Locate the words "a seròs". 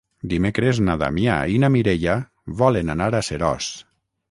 3.19-3.73